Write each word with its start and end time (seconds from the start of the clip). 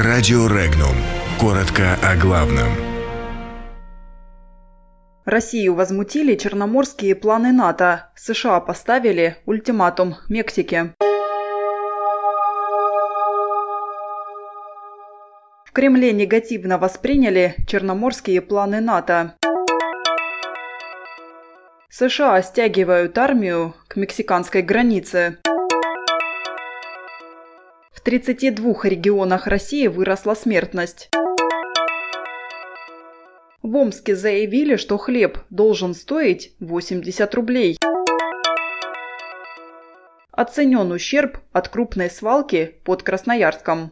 Радио 0.00 0.46
Регнум. 0.46 0.94
Коротко 1.40 1.98
о 2.04 2.14
главном. 2.14 2.68
Россию 5.24 5.74
возмутили 5.74 6.36
черноморские 6.36 7.16
планы 7.16 7.50
НАТО. 7.50 8.12
США 8.14 8.60
поставили 8.60 9.38
ультиматум 9.44 10.14
Мексике. 10.28 10.94
В 15.64 15.72
Кремле 15.72 16.12
негативно 16.12 16.78
восприняли 16.78 17.56
черноморские 17.66 18.40
планы 18.40 18.80
НАТО. 18.80 19.34
США 21.90 22.40
стягивают 22.42 23.18
армию 23.18 23.74
к 23.88 23.96
мексиканской 23.96 24.62
границе. 24.62 25.38
В 27.98 28.00
32 28.00 28.84
регионах 28.84 29.48
России 29.48 29.88
выросла 29.88 30.34
смертность. 30.34 31.10
В 33.60 33.74
Омске 33.74 34.14
заявили, 34.14 34.76
что 34.76 34.98
хлеб 34.98 35.38
должен 35.50 35.94
стоить 35.94 36.52
80 36.60 37.34
рублей. 37.34 37.76
Оценен 40.30 40.92
ущерб 40.92 41.38
от 41.50 41.70
крупной 41.70 42.08
свалки 42.08 42.76
под 42.84 43.02
Красноярском. 43.02 43.90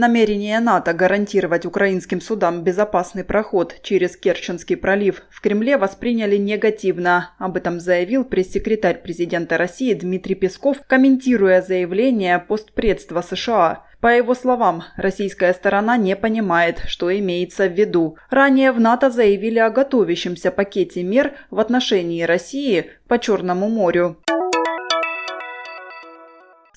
Намерение 0.00 0.60
НАТО 0.60 0.92
гарантировать 0.92 1.66
украинским 1.66 2.20
судам 2.20 2.62
безопасный 2.62 3.24
проход 3.24 3.74
через 3.82 4.16
Керченский 4.16 4.76
пролив 4.76 5.22
в 5.28 5.40
Кремле 5.40 5.76
восприняли 5.76 6.36
негативно. 6.36 7.32
Об 7.40 7.56
этом 7.56 7.80
заявил 7.80 8.24
пресс-секретарь 8.24 9.02
президента 9.02 9.58
России 9.58 9.92
Дмитрий 9.94 10.36
Песков, 10.36 10.76
комментируя 10.86 11.62
заявление 11.62 12.38
постпредства 12.38 13.22
США. 13.22 13.86
По 14.00 14.06
его 14.06 14.36
словам, 14.36 14.84
российская 14.96 15.52
сторона 15.52 15.96
не 15.96 16.14
понимает, 16.14 16.80
что 16.86 17.10
имеется 17.18 17.66
в 17.66 17.72
виду. 17.72 18.18
Ранее 18.30 18.70
в 18.70 18.78
НАТО 18.78 19.10
заявили 19.10 19.58
о 19.58 19.68
готовящемся 19.68 20.52
пакете 20.52 21.02
мер 21.02 21.32
в 21.50 21.58
отношении 21.58 22.22
России 22.22 22.92
по 23.08 23.18
Черному 23.18 23.68
морю. 23.68 24.16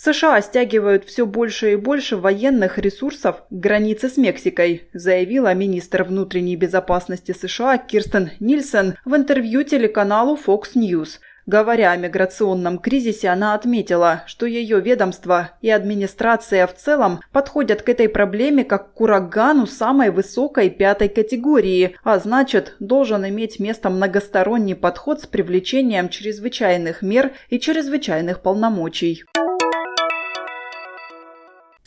США 0.03 0.41
стягивают 0.41 1.05
все 1.05 1.27
больше 1.27 1.73
и 1.73 1.75
больше 1.75 2.17
военных 2.17 2.79
ресурсов 2.79 3.43
к 3.51 3.53
границе 3.53 4.09
с 4.09 4.17
Мексикой, 4.17 4.89
заявила 4.93 5.53
министр 5.53 6.03
внутренней 6.03 6.55
безопасности 6.55 7.35
США 7.39 7.77
Кирстен 7.77 8.31
Нильсон 8.39 8.95
в 9.05 9.15
интервью 9.15 9.61
телеканалу 9.61 10.39
Fox 10.43 10.73
News. 10.73 11.19
Говоря 11.45 11.91
о 11.91 11.97
миграционном 11.97 12.79
кризисе, 12.79 13.27
она 13.27 13.53
отметила, 13.53 14.23
что 14.25 14.47
ее 14.47 14.81
ведомство 14.81 15.51
и 15.61 15.69
администрация 15.69 16.65
в 16.65 16.73
целом 16.73 17.19
подходят 17.31 17.83
к 17.83 17.89
этой 17.89 18.09
проблеме 18.09 18.63
как 18.63 18.95
к 18.95 19.01
урагану 19.01 19.67
самой 19.67 20.09
высокой 20.09 20.71
пятой 20.71 21.09
категории, 21.09 21.95
а 22.03 22.17
значит, 22.17 22.75
должен 22.79 23.27
иметь 23.27 23.59
место 23.59 23.91
многосторонний 23.91 24.75
подход 24.75 25.21
с 25.21 25.27
привлечением 25.27 26.09
чрезвычайных 26.09 27.03
мер 27.03 27.33
и 27.49 27.59
чрезвычайных 27.59 28.41
полномочий. 28.41 29.25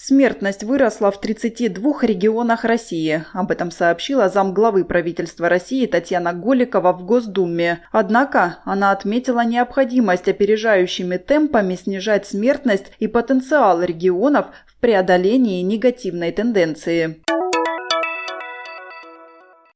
Смертность 0.06 0.64
выросла 0.64 1.10
в 1.10 1.18
32 1.18 2.02
регионах 2.02 2.64
России. 2.64 3.24
Об 3.32 3.50
этом 3.50 3.70
сообщила 3.70 4.28
замглавы 4.28 4.84
правительства 4.84 5.48
России 5.48 5.86
Татьяна 5.86 6.34
Голикова 6.34 6.92
в 6.92 7.06
Госдуме. 7.06 7.80
Однако 7.90 8.58
она 8.66 8.90
отметила 8.90 9.42
необходимость 9.46 10.28
опережающими 10.28 11.16
темпами 11.16 11.74
снижать 11.74 12.26
смертность 12.26 12.92
и 12.98 13.06
потенциал 13.06 13.82
регионов 13.82 14.48
в 14.66 14.78
преодолении 14.78 15.62
негативной 15.62 16.32
тенденции. 16.32 17.22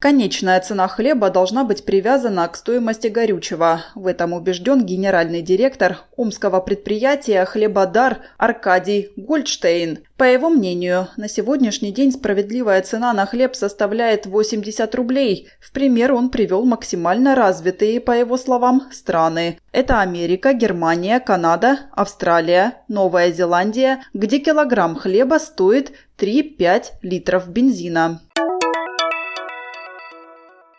Конечная 0.00 0.60
цена 0.60 0.86
хлеба 0.86 1.28
должна 1.28 1.64
быть 1.64 1.84
привязана 1.84 2.46
к 2.46 2.54
стоимости 2.54 3.08
горючего. 3.08 3.82
В 3.96 4.06
этом 4.06 4.32
убежден 4.32 4.86
генеральный 4.86 5.42
директор 5.42 5.98
омского 6.16 6.60
предприятия 6.60 7.44
«Хлебодар» 7.44 8.18
Аркадий 8.36 9.10
Гольдштейн. 9.16 9.98
По 10.16 10.22
его 10.22 10.50
мнению, 10.50 11.08
на 11.16 11.28
сегодняшний 11.28 11.90
день 11.90 12.12
справедливая 12.12 12.80
цена 12.82 13.12
на 13.12 13.26
хлеб 13.26 13.56
составляет 13.56 14.26
80 14.26 14.94
рублей. 14.94 15.48
В 15.58 15.72
пример 15.72 16.12
он 16.12 16.30
привел 16.30 16.64
максимально 16.64 17.34
развитые, 17.34 18.00
по 18.00 18.12
его 18.12 18.36
словам, 18.36 18.82
страны. 18.92 19.58
Это 19.72 20.00
Америка, 20.00 20.52
Германия, 20.52 21.18
Канада, 21.18 21.80
Австралия, 21.90 22.84
Новая 22.86 23.32
Зеландия, 23.32 24.04
где 24.14 24.38
килограмм 24.38 24.94
хлеба 24.94 25.40
стоит 25.40 25.90
3-5 26.18 26.84
литров 27.02 27.48
бензина. 27.48 28.20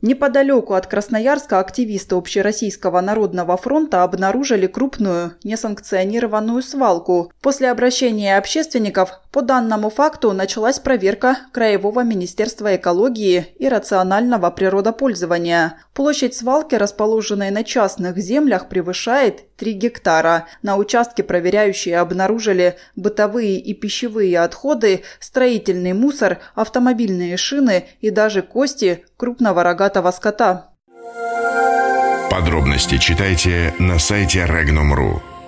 Неподалеку 0.01 0.75
от 0.75 0.87
Красноярска 0.87 1.59
активисты 1.59 2.15
Общероссийского 2.15 3.01
народного 3.01 3.57
фронта 3.57 4.03
обнаружили 4.03 4.67
крупную 4.67 5.33
несанкционированную 5.43 6.61
свалку. 6.61 7.33
После 7.41 7.69
обращения 7.69 8.37
общественников 8.37 9.19
по 9.31 9.41
данному 9.41 9.89
факту 9.89 10.31
началась 10.31 10.79
проверка 10.79 11.37
Краевого 11.51 12.03
министерства 12.03 12.77
экологии 12.77 13.47
и 13.57 13.67
рационального 13.67 14.49
природопользования. 14.51 15.77
Площадь 15.93 16.33
свалки, 16.33 16.75
расположенной 16.75 17.51
на 17.51 17.65
частных 17.65 18.17
землях, 18.17 18.69
превышает 18.69 19.48
3 19.59 19.73
гектара. 19.73 20.47
На 20.63 20.77
участке 20.77 21.23
проверяющие 21.23 21.99
обнаружили 21.99 22.77
бытовые 22.95 23.57
и 23.57 23.73
пищевые 23.73 24.39
отходы, 24.39 25.03
строительный 25.19 25.93
мусор, 25.93 26.39
автомобильные 26.55 27.37
шины 27.37 27.87
и 28.01 28.09
даже 28.09 28.41
кости 28.41 29.05
крупного 29.17 29.63
рогатого 29.63 30.11
скота. 30.11 30.69
Подробности 32.31 32.97
читайте 32.97 33.73
на 33.79 33.99
сайте 33.99 34.45
Regnum.ru. 34.45 35.38